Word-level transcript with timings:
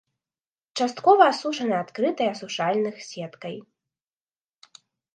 Часткова 0.79 1.21
асушана 1.33 1.75
адкрытай 1.85 2.27
асушальных 2.33 2.95
сеткай. 3.11 3.55